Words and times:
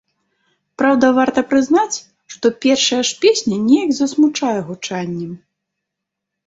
Праўда, 0.81 1.05
варта 1.17 1.43
прызнаць, 1.51 1.97
што 2.37 2.53
першая 2.65 3.03
ж 3.11 3.21
песня 3.27 3.55
неяк 3.69 3.91
засмучае 4.01 4.59
гучаннем. 4.73 5.31